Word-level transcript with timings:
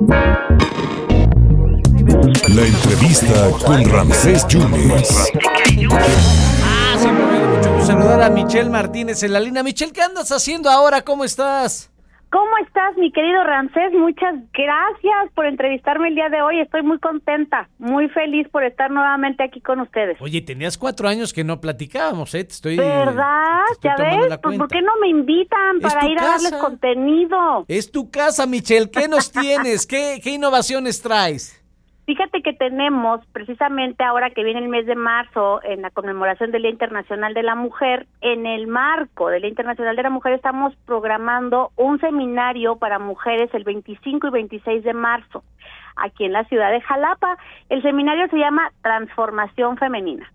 La 0.00 0.14
entrevista 2.64 3.50
con 3.66 3.84
Ramsés 3.84 4.46
Yunes. 4.46 5.08
Ah, 6.62 6.96
siempre 7.00 7.26
me 7.26 7.38
mucho 7.48 7.84
saludar 7.84 8.22
a 8.22 8.30
Michelle 8.30 8.70
Martínez 8.70 9.24
en 9.24 9.32
la 9.32 9.40
línea. 9.40 9.64
Michelle, 9.64 9.92
¿qué 9.92 10.02
andas 10.02 10.30
haciendo 10.30 10.70
ahora? 10.70 11.02
¿Cómo 11.02 11.24
estás? 11.24 11.90
¿Cómo 12.30 12.50
estás, 12.66 12.94
mi 12.98 13.10
querido 13.10 13.42
Ramsés? 13.42 13.92
Muchas 13.94 14.34
gracias 14.52 15.32
por 15.34 15.46
entrevistarme 15.46 16.08
el 16.08 16.14
día 16.14 16.28
de 16.28 16.42
hoy. 16.42 16.60
Estoy 16.60 16.82
muy 16.82 16.98
contenta, 16.98 17.70
muy 17.78 18.08
feliz 18.10 18.46
por 18.50 18.64
estar 18.64 18.90
nuevamente 18.90 19.42
aquí 19.42 19.62
con 19.62 19.80
ustedes. 19.80 20.20
Oye, 20.20 20.42
tenías 20.42 20.76
cuatro 20.76 21.08
años 21.08 21.32
que 21.32 21.42
no 21.42 21.58
platicábamos, 21.58 22.34
¿eh? 22.34 22.44
Te 22.44 22.52
estoy. 22.52 22.76
¿Verdad? 22.76 23.60
te 23.80 23.88
estoy 23.88 24.04
¿Ya 24.10 24.28
ves? 24.28 24.38
Pues, 24.42 24.58
¿Por 24.58 24.68
qué 24.68 24.82
no 24.82 24.92
me 25.00 25.08
invitan 25.08 25.80
para 25.80 26.06
ir 26.06 26.18
a 26.18 26.26
darles 26.26 26.52
contenido? 26.54 27.64
Es 27.66 27.90
tu 27.90 28.10
casa, 28.10 28.46
Michelle. 28.46 28.90
¿Qué 28.90 29.08
nos 29.08 29.32
tienes? 29.32 29.86
¿Qué, 29.86 30.20
qué 30.22 30.30
innovaciones 30.30 31.00
traes? 31.00 31.57
Fíjate 32.08 32.40
que 32.40 32.54
tenemos, 32.54 33.20
precisamente 33.34 34.02
ahora 34.02 34.30
que 34.30 34.42
viene 34.42 34.60
el 34.60 34.70
mes 34.70 34.86
de 34.86 34.94
marzo, 34.94 35.62
en 35.62 35.82
la 35.82 35.90
conmemoración 35.90 36.50
del 36.50 36.62
Día 36.62 36.70
Internacional 36.70 37.34
de 37.34 37.42
la 37.42 37.54
Mujer, 37.54 38.06
en 38.22 38.46
el 38.46 38.66
marco 38.66 39.28
del 39.28 39.42
Día 39.42 39.50
Internacional 39.50 39.94
de 39.94 40.04
la 40.04 40.08
Mujer 40.08 40.32
estamos 40.32 40.74
programando 40.86 41.70
un 41.76 42.00
seminario 42.00 42.76
para 42.76 42.98
mujeres 42.98 43.50
el 43.52 43.64
25 43.64 44.26
y 44.26 44.30
26 44.30 44.84
de 44.84 44.94
marzo, 44.94 45.44
aquí 45.96 46.24
en 46.24 46.32
la 46.32 46.44
ciudad 46.44 46.70
de 46.70 46.80
Jalapa. 46.80 47.36
El 47.68 47.82
seminario 47.82 48.26
se 48.28 48.38
llama 48.38 48.72
Transformación 48.80 49.76
Femenina. 49.76 50.32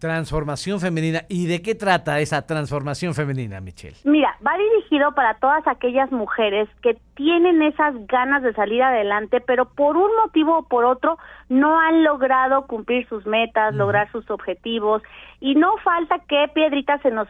Transformación 0.00 0.80
femenina. 0.80 1.22
¿Y 1.28 1.46
de 1.46 1.62
qué 1.62 1.74
trata 1.74 2.20
esa 2.20 2.44
transformación 2.46 3.14
femenina, 3.14 3.60
Michelle? 3.60 3.96
Mira, 4.04 4.36
va 4.46 4.58
dirigido 4.58 5.14
para 5.14 5.38
todas 5.38 5.66
aquellas 5.66 6.10
mujeres 6.12 6.68
que 6.82 6.98
tienen 7.14 7.62
esas 7.62 7.94
ganas 8.06 8.42
de 8.42 8.52
salir 8.54 8.82
adelante, 8.82 9.40
pero 9.40 9.66
por 9.66 9.96
un 9.96 10.10
motivo 10.22 10.58
o 10.58 10.68
por 10.68 10.84
otro 10.84 11.18
no 11.48 11.78
han 11.78 12.04
logrado 12.04 12.66
cumplir 12.66 13.08
sus 13.08 13.26
metas, 13.26 13.74
lograr 13.74 14.10
sus 14.10 14.28
objetivos 14.30 15.02
y 15.40 15.54
no 15.54 15.76
falta 15.78 16.18
que 16.28 16.48
piedritas 16.54 17.00
se 17.02 17.10
nos 17.10 17.28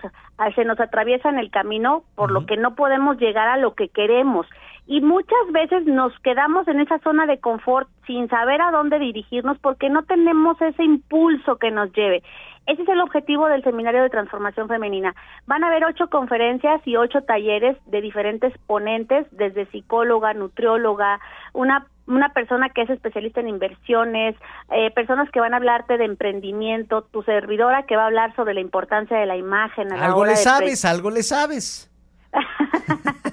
se 0.54 0.64
nos 0.64 0.80
atraviesan 0.80 1.38
el 1.38 1.50
camino 1.50 2.02
por 2.16 2.30
lo 2.30 2.46
que 2.46 2.56
no 2.56 2.74
podemos 2.74 3.18
llegar 3.18 3.48
a 3.48 3.56
lo 3.56 3.74
que 3.74 3.88
queremos. 3.88 4.46
Y 4.86 5.00
muchas 5.00 5.50
veces 5.52 5.86
nos 5.86 6.12
quedamos 6.20 6.68
en 6.68 6.80
esa 6.80 6.98
zona 6.98 7.26
de 7.26 7.38
confort 7.38 7.88
sin 8.06 8.28
saber 8.28 8.60
a 8.60 8.70
dónde 8.70 8.98
dirigirnos 8.98 9.58
porque 9.58 9.88
no 9.88 10.02
tenemos 10.02 10.60
ese 10.60 10.84
impulso 10.84 11.56
que 11.56 11.70
nos 11.70 11.90
lleve. 11.92 12.22
Ese 12.66 12.82
es 12.82 12.88
el 12.88 13.00
objetivo 13.00 13.46
del 13.46 13.62
Seminario 13.62 14.02
de 14.02 14.10
Transformación 14.10 14.68
Femenina. 14.68 15.14
Van 15.46 15.64
a 15.64 15.68
haber 15.68 15.84
ocho 15.84 16.08
conferencias 16.08 16.80
y 16.86 16.96
ocho 16.96 17.22
talleres 17.22 17.76
de 17.86 18.00
diferentes 18.00 18.56
ponentes, 18.66 19.26
desde 19.32 19.66
psicóloga, 19.74 20.32
nutrióloga, 20.34 21.20
una 21.52 21.86
una 22.06 22.28
persona 22.30 22.68
que 22.68 22.82
es 22.82 22.90
especialista 22.90 23.40
en 23.40 23.48
inversiones, 23.48 24.36
eh, 24.70 24.90
personas 24.90 25.30
que 25.30 25.40
van 25.40 25.54
a 25.54 25.56
hablarte 25.56 25.96
de 25.96 26.04
emprendimiento, 26.04 27.02
tu 27.02 27.22
servidora 27.22 27.84
que 27.84 27.96
va 27.96 28.02
a 28.02 28.06
hablar 28.06 28.36
sobre 28.36 28.54
la 28.54 28.60
importancia 28.60 29.16
de 29.16 29.26
la 29.26 29.36
imagen. 29.36 29.90
A 29.92 29.96
la 29.96 30.06
Algo 30.06 30.20
hora 30.20 30.32
le 30.32 30.36
de 30.36 30.42
sabes, 30.42 30.84
algo 30.84 31.10
le 31.10 31.22
sabes. 31.22 31.90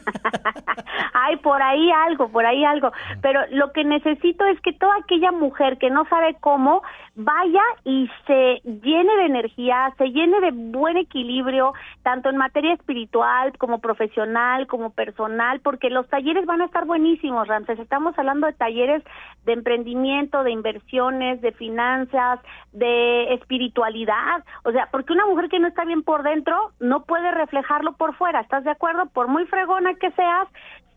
Ay, 1.14 1.38
por 1.38 1.62
ahí 1.62 1.92
algo, 1.92 2.30
por 2.30 2.46
ahí 2.46 2.64
algo. 2.64 2.92
Pero 3.22 3.42
lo 3.52 3.72
que 3.72 3.84
necesito 3.84 4.46
es 4.46 4.60
que 4.62 4.74
toda 4.74 4.96
aquella 4.98 5.32
mujer 5.32 5.78
que 5.78 5.90
no 5.90 6.06
sabe 6.06 6.38
cómo 6.40 6.82
vaya 7.16 7.62
y 7.84 8.10
se 8.26 8.62
llene 8.64 9.16
de 9.18 9.26
energía, 9.26 9.94
se 9.98 10.12
llene 10.12 10.40
de 10.40 10.52
buen 10.52 10.98
equilibrio, 10.98 11.74
tanto 12.04 12.30
en 12.30 12.38
materia 12.38 12.74
espiritual 12.74 13.58
como 13.58 13.80
profesional, 13.80 14.68
como 14.68 14.92
personal, 14.92 15.59
porque 15.59 15.90
los 15.90 16.08
talleres 16.09 16.46
van 16.46 16.62
a 16.62 16.66
estar 16.66 16.86
buenísimos, 16.86 17.48
Ramses. 17.48 17.80
Estamos 17.80 18.18
hablando 18.18 18.48
de 18.48 18.54
talleres 18.54 19.04
de 19.46 19.54
emprendimiento, 19.54 20.44
de 20.44 20.52
inversiones, 20.52 21.42
de 21.42 21.52
finanzas, 21.54 22.40
de 22.72 23.34
espiritualidad. 23.34 24.44
O 24.64 24.72
sea, 24.72 24.88
porque 24.92 25.14
una 25.14 25.26
mujer 25.26 25.50
que 25.50 25.59
no 25.59 25.68
está 25.68 25.84
bien 25.86 26.03
por 26.03 26.24
dentro 26.24 26.72
no 26.80 27.03
puede 27.03 27.31
reflejarlo 27.31 27.94
por 27.94 28.16
fuera. 28.16 28.41
¿Estás 28.41 28.64
de 28.64 28.72
acuerdo? 28.72 29.08
Por 29.08 29.28
muy 29.28 29.46
fregona 29.46 29.96
que 29.96 30.12
seas, 30.22 30.48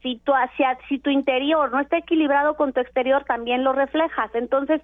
si 0.03 0.21
tu, 0.25 0.33
hacia, 0.35 0.77
si 0.89 0.99
tu 0.99 1.11
interior 1.11 1.73
no 1.73 1.81
está 1.81 1.97
equilibrado 1.97 2.57
con 2.57 2.73
tu 2.73 2.81
exterior, 2.81 3.25
también 3.25 3.65
lo 3.65 3.73
reflejas. 3.73 4.31
Entonces, 4.35 4.83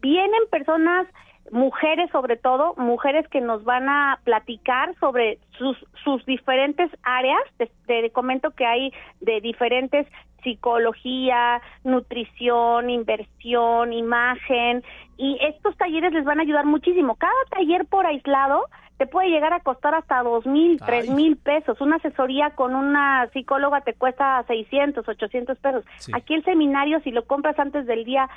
vienen 0.00 0.40
personas, 0.50 1.06
mujeres 1.50 2.10
sobre 2.10 2.36
todo, 2.36 2.74
mujeres 2.76 3.26
que 3.28 3.40
nos 3.40 3.64
van 3.64 3.88
a 3.88 4.20
platicar 4.24 4.94
sobre 4.98 5.38
sus, 5.58 5.76
sus 6.04 6.24
diferentes 6.26 6.90
áreas. 7.02 7.40
Te, 7.56 7.70
te 7.86 8.10
comento 8.10 8.50
que 8.52 8.66
hay 8.66 8.92
de 9.20 9.40
diferentes 9.40 10.06
psicología, 10.42 11.60
nutrición, 11.84 12.90
inversión, 12.90 13.92
imagen, 13.92 14.84
y 15.16 15.36
estos 15.40 15.76
talleres 15.76 16.12
les 16.12 16.24
van 16.24 16.38
a 16.38 16.42
ayudar 16.42 16.64
muchísimo. 16.64 17.16
Cada 17.16 17.32
taller 17.50 17.86
por 17.86 18.06
aislado 18.06 18.66
te 18.98 19.06
puede 19.06 19.30
llegar 19.30 19.52
a 19.52 19.60
costar 19.60 19.94
hasta 19.94 20.22
dos 20.22 20.46
mil, 20.46 20.78
tres 20.84 21.08
mil 21.08 21.36
pesos. 21.36 21.80
Una 21.80 21.96
asesoría 21.96 22.50
con 22.50 22.74
una 22.74 23.28
psicóloga 23.32 23.80
te 23.80 23.94
cuesta 23.94 24.44
600, 24.46 25.08
800 25.08 25.58
pesos. 25.58 25.84
Sí. 25.98 26.12
Aquí 26.14 26.34
el 26.34 26.44
seminario, 26.44 27.00
si 27.00 27.10
lo 27.10 27.24
compras 27.24 27.58
antes 27.58 27.86
del 27.86 28.04
día 28.04 28.28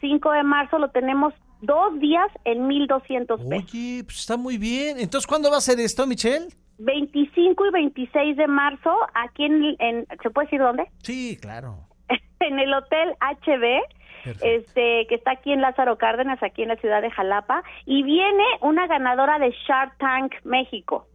5 0.00 0.30
de 0.32 0.42
marzo, 0.42 0.78
lo 0.78 0.90
tenemos 0.90 1.34
dos 1.60 1.98
días 2.00 2.28
en 2.44 2.66
1200 2.66 3.40
pesos. 3.40 3.72
Oye, 3.72 4.02
pues 4.04 4.18
está 4.18 4.36
muy 4.36 4.58
bien. 4.58 4.98
Entonces, 4.98 5.26
¿cuándo 5.26 5.50
va 5.50 5.58
a 5.58 5.60
ser 5.60 5.80
esto, 5.80 6.06
Michelle? 6.06 6.48
25 6.78 7.66
y 7.66 7.70
26 7.70 8.36
de 8.36 8.46
marzo, 8.46 8.94
aquí 9.14 9.44
en, 9.44 9.76
en 9.78 10.06
¿se 10.22 10.30
puede 10.30 10.46
decir 10.46 10.60
dónde? 10.60 10.86
Sí, 11.02 11.38
claro. 11.40 11.86
en 12.40 12.58
el 12.58 12.72
Hotel 12.74 13.14
HB, 13.20 14.24
Perfecto. 14.24 14.46
este, 14.46 15.06
que 15.08 15.14
está 15.14 15.32
aquí 15.32 15.52
en 15.52 15.60
Lázaro 15.60 15.96
Cárdenas, 15.98 16.42
aquí 16.42 16.62
en 16.62 16.68
la 16.68 16.76
ciudad 16.76 17.00
de 17.02 17.10
Jalapa, 17.10 17.62
y 17.84 18.02
viene 18.02 18.44
una 18.60 18.86
ganadora 18.86 19.38
de 19.38 19.54
Shark 19.66 19.96
Tank 19.98 20.34
México, 20.44 21.06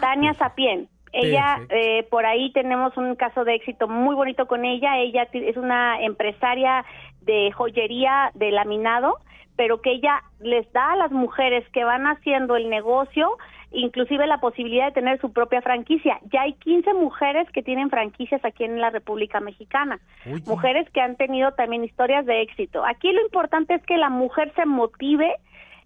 Tania 0.00 0.34
Sapien. 0.34 0.88
Ella, 1.12 1.60
eh, 1.70 2.02
por 2.10 2.26
ahí 2.26 2.50
tenemos 2.50 2.96
un 2.96 3.14
caso 3.14 3.44
de 3.44 3.54
éxito 3.54 3.86
muy 3.86 4.16
bonito 4.16 4.48
con 4.48 4.64
ella. 4.64 4.98
Ella 4.98 5.28
es 5.32 5.56
una 5.56 6.02
empresaria 6.02 6.84
de 7.20 7.52
joyería 7.52 8.32
de 8.34 8.50
laminado, 8.50 9.18
pero 9.56 9.80
que 9.80 9.92
ella 9.92 10.22
les 10.40 10.70
da 10.72 10.92
a 10.92 10.96
las 10.96 11.12
mujeres 11.12 11.68
que 11.70 11.84
van 11.84 12.06
haciendo 12.06 12.56
el 12.56 12.68
negocio 12.68 13.36
inclusive 13.74 14.26
la 14.26 14.38
posibilidad 14.38 14.86
de 14.86 14.92
tener 14.92 15.20
su 15.20 15.32
propia 15.32 15.60
franquicia. 15.60 16.18
Ya 16.32 16.42
hay 16.42 16.54
15 16.54 16.94
mujeres 16.94 17.50
que 17.50 17.62
tienen 17.62 17.90
franquicias 17.90 18.44
aquí 18.44 18.64
en 18.64 18.80
la 18.80 18.90
República 18.90 19.40
Mexicana. 19.40 19.98
Mujeres 20.46 20.88
que 20.90 21.00
han 21.00 21.16
tenido 21.16 21.52
también 21.52 21.84
historias 21.84 22.24
de 22.26 22.42
éxito. 22.42 22.84
Aquí 22.84 23.12
lo 23.12 23.22
importante 23.22 23.74
es 23.74 23.82
que 23.84 23.96
la 23.96 24.10
mujer 24.10 24.52
se 24.54 24.66
motive 24.66 25.36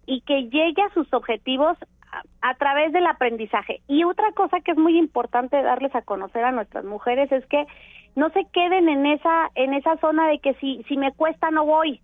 y 0.05 0.21
que 0.21 0.43
llegue 0.43 0.81
a 0.81 0.93
sus 0.93 1.11
objetivos 1.13 1.77
a, 2.11 2.49
a 2.49 2.55
través 2.55 2.93
del 2.93 3.07
aprendizaje. 3.07 3.81
Y 3.87 4.03
otra 4.03 4.31
cosa 4.31 4.59
que 4.61 4.71
es 4.71 4.77
muy 4.77 4.97
importante 4.97 5.61
darles 5.61 5.93
a 5.95 6.01
conocer 6.01 6.43
a 6.43 6.51
nuestras 6.51 6.85
mujeres 6.85 7.31
es 7.31 7.45
que 7.47 7.65
no 8.15 8.29
se 8.31 8.45
queden 8.51 8.89
en 8.89 9.05
esa 9.05 9.49
en 9.55 9.73
esa 9.73 9.97
zona 9.97 10.27
de 10.27 10.39
que 10.39 10.55
si 10.55 10.83
si 10.87 10.97
me 10.97 11.11
cuesta 11.13 11.51
no 11.51 11.65
voy. 11.65 12.01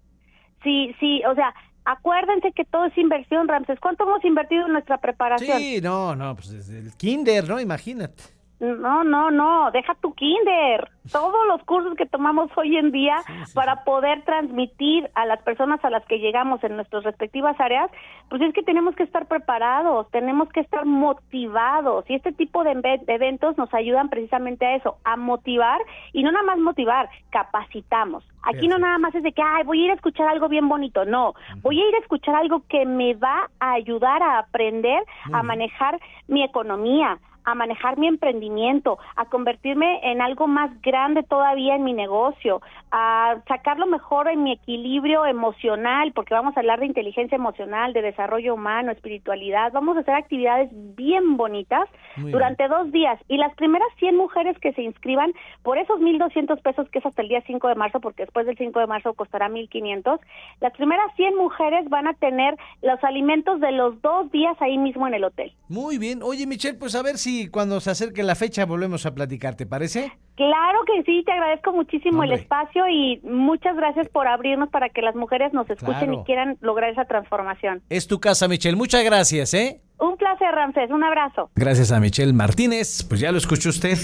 Si 0.65 0.93
si, 0.99 1.23
o 1.23 1.33
sea, 1.33 1.53
acuérdense 1.85 2.51
que 2.51 2.65
todo 2.65 2.85
es 2.85 2.97
inversión, 2.97 3.47
Ramses. 3.47 3.79
¿Cuánto 3.79 4.03
hemos 4.03 4.25
invertido 4.25 4.65
en 4.65 4.73
nuestra 4.73 4.97
preparación? 4.97 5.57
Sí, 5.59 5.79
no, 5.81 6.15
no, 6.15 6.35
pues 6.35 6.69
el 6.69 6.91
kinder, 6.97 7.47
¿no? 7.47 7.61
Imagínate. 7.61 8.23
No, 8.59 9.03
no, 9.03 9.31
no, 9.31 9.69
deja 9.71 9.95
tu 9.95 10.13
kinder. 10.13 10.89
Todos 11.11 11.45
los 11.47 11.61
cursos 11.65 11.93
que 11.95 12.05
tomamos 12.05 12.49
hoy 12.57 12.77
en 12.77 12.91
día 12.91 13.17
Sí, 13.27 13.33
sí, 13.45 13.53
para 13.53 13.83
poder 13.83 14.23
transmitir 14.23 15.09
a 15.13 15.25
las 15.25 15.41
personas 15.43 15.83
a 15.83 15.89
las 15.89 16.03
que 16.05 16.19
llegamos 16.19 16.63
en 16.63 16.75
nuestras 16.77 17.03
respectivas 17.03 17.59
áreas, 17.59 17.91
pues 18.29 18.41
es 18.41 18.53
que 18.53 18.63
tenemos 18.63 18.95
que 18.95 19.03
estar 19.03 19.27
preparados, 19.27 20.09
tenemos 20.09 20.49
que 20.49 20.61
estar 20.61 20.85
motivados. 20.85 22.05
Y 22.09 22.15
este 22.15 22.31
tipo 22.31 22.63
de, 22.63 22.71
eve- 22.71 23.05
de 23.05 23.13
eventos 23.13 23.57
nos 23.57 23.73
ayudan 23.73 24.09
precisamente 24.09 24.65
a 24.65 24.75
eso, 24.75 24.97
a 25.03 25.15
motivar 25.17 25.79
y 26.13 26.23
no 26.23 26.31
nada 26.31 26.45
más 26.45 26.57
motivar, 26.57 27.09
capacitamos. 27.29 28.23
Aquí 28.43 28.67
no 28.67 28.77
nada 28.77 28.97
más 28.99 29.13
es 29.15 29.23
de 29.23 29.31
que, 29.31 29.41
ay, 29.41 29.63
voy 29.63 29.81
a 29.81 29.85
ir 29.85 29.91
a 29.91 29.95
escuchar 29.95 30.27
algo 30.27 30.47
bien 30.47 30.69
bonito, 30.69 31.03
no, 31.03 31.33
voy 31.61 31.81
a 31.81 31.87
ir 31.89 31.95
a 31.95 31.99
escuchar 31.99 32.35
algo 32.35 32.63
que 32.69 32.85
me 32.85 33.15
va 33.15 33.49
a 33.59 33.73
ayudar 33.73 34.21
a 34.21 34.39
aprender 34.39 35.03
Muy 35.25 35.39
a 35.39 35.43
manejar 35.43 35.99
mi 36.27 36.43
economía, 36.43 37.17
a 37.45 37.55
manejar 37.55 37.97
mi 37.97 38.07
emprendimiento, 38.07 38.97
a 39.15 39.25
convertirme 39.25 39.99
en 40.03 40.21
algo 40.21 40.47
más 40.47 40.69
grande 40.81 41.23
todavía 41.23 41.75
en 41.75 41.83
mi 41.83 41.93
negocio, 41.93 42.61
a 42.91 43.35
sacarlo 43.47 43.85
mejor 43.85 44.27
en 44.27 44.43
mi 44.43 44.53
equilibrio 44.53 45.25
emocional, 45.25 46.11
porque 46.13 46.33
vamos 46.33 46.57
a 46.57 46.59
hablar 46.59 46.79
de 46.79 46.87
inteligencia 46.87 47.35
emocional, 47.35 47.93
de 47.93 48.01
desarrollo 48.01 48.53
humano, 48.55 48.91
espiritualidad, 48.91 49.71
vamos 49.71 49.97
a 49.97 50.01
hacer 50.01 50.15
actividades 50.15 50.69
bien 50.95 51.37
bonitas 51.37 51.87
Muy 52.17 52.31
durante 52.31 52.67
dos 52.67 52.91
días 52.91 53.19
y 53.27 53.37
las 53.37 53.53
primeras 53.55 53.87
100 53.99 54.15
mujeres 54.15 54.57
que 54.59 54.73
se 54.73 54.81
inscriban 54.81 55.33
por 55.61 55.77
esos 55.77 55.99
1.200 55.99 56.61
pesos 56.61 56.89
que 56.89 56.99
es 56.99 57.05
hasta 57.05 57.21
el 57.21 57.29
día 57.29 57.43
5 57.45 57.67
de 57.67 57.75
marzo, 57.75 57.99
porque 57.99 58.23
después 58.23 58.45
del 58.45 58.57
5 58.57 58.79
de 58.79 58.87
marzo 58.87 59.13
costará 59.13 59.49
1.500, 59.49 60.19
las 60.61 60.73
primeras 60.73 61.13
100 61.15 61.35
mujeres 61.35 61.87
van 61.89 62.07
a 62.07 62.13
tener 62.13 62.55
los 62.81 63.03
alimentos 63.03 63.59
de 63.59 63.71
los 63.71 64.01
dos 64.01 64.31
días 64.31 64.55
ahí 64.61 64.77
mismo 64.77 65.07
en 65.07 65.13
el 65.13 65.23
hotel. 65.23 65.53
Muy 65.67 65.97
bien. 65.97 66.23
Oye, 66.23 66.47
Michelle, 66.47 66.77
pues 66.77 66.95
a 66.95 67.01
ver 67.01 67.17
si 67.17 67.34
y 67.41 67.47
cuando 67.49 67.79
se 67.79 67.91
acerque 67.91 68.23
la 68.23 68.35
fecha 68.35 68.65
volvemos 68.65 69.05
a 69.05 69.13
platicar, 69.13 69.55
¿te 69.55 69.65
parece? 69.65 70.11
Claro 70.35 70.79
que 70.85 71.03
sí, 71.03 71.23
te 71.25 71.31
agradezco 71.31 71.71
muchísimo 71.71 72.23
el 72.23 72.33
espacio 72.33 72.87
y 72.89 73.19
muchas 73.23 73.75
gracias 73.75 74.09
por 74.09 74.27
abrirnos 74.27 74.69
para 74.69 74.89
que 74.89 75.01
las 75.01 75.15
mujeres 75.15 75.53
nos 75.53 75.69
escuchen 75.69 75.97
Claro. 75.99 76.21
y 76.21 76.23
quieran 76.25 76.57
lograr 76.61 76.89
esa 76.91 77.05
transformación. 77.05 77.81
Es 77.89 78.07
tu 78.07 78.19
casa, 78.19 78.47
Michelle. 78.47 78.75
Muchas 78.75 79.03
gracias, 79.05 79.53
¿eh? 79.53 79.81
Un 79.97 80.17
placer, 80.17 80.53
Ramsés, 80.53 80.91
un 80.91 81.03
abrazo. 81.05 81.49
Gracias 81.55 81.91
a 81.93 82.01
Michelle 82.01 82.33
Martínez. 82.33 83.03
Pues 83.07 83.21
ya 83.21 83.31
lo 83.31 83.37
escuchó 83.37 83.69
usted. 83.69 83.97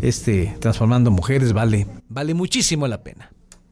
Este 0.00 0.54
Transformando 0.60 1.10
Mujeres 1.10 1.52
vale, 1.52 1.86
vale 2.08 2.32
muchísimo 2.32 2.86
la 2.88 3.02
pena. 3.02 3.30